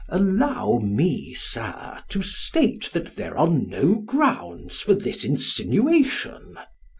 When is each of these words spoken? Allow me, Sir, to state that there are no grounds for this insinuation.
Allow 0.09 0.79
me, 0.81 1.31
Sir, 1.35 1.99
to 2.09 2.23
state 2.23 2.89
that 2.93 3.15
there 3.17 3.37
are 3.37 3.47
no 3.47 4.01
grounds 4.01 4.81
for 4.81 4.95
this 4.95 5.23
insinuation. 5.23 6.57